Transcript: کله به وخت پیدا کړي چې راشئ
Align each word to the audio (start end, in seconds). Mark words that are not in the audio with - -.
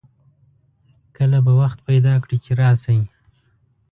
کله 1.17 1.39
به 1.45 1.51
وخت 1.61 1.79
پیدا 1.87 2.13
کړي 2.23 2.37
چې 2.45 2.51
راشئ 2.61 2.99